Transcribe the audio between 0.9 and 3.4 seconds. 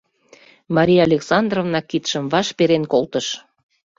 Александровна кидшым ваш перен колтыш.